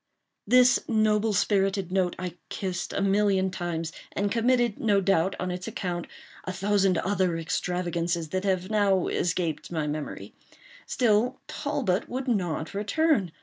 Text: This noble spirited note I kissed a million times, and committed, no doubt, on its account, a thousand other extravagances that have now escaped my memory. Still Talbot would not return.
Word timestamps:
This 0.47 0.79
noble 0.87 1.31
spirited 1.31 1.91
note 1.91 2.15
I 2.17 2.33
kissed 2.49 2.91
a 2.91 3.03
million 3.03 3.51
times, 3.51 3.91
and 4.13 4.31
committed, 4.31 4.79
no 4.79 4.99
doubt, 4.99 5.35
on 5.39 5.51
its 5.51 5.67
account, 5.67 6.07
a 6.43 6.51
thousand 6.51 6.97
other 6.97 7.37
extravagances 7.37 8.29
that 8.29 8.43
have 8.43 8.71
now 8.71 9.05
escaped 9.09 9.71
my 9.71 9.85
memory. 9.85 10.33
Still 10.87 11.39
Talbot 11.47 12.09
would 12.09 12.27
not 12.27 12.73
return. 12.73 13.31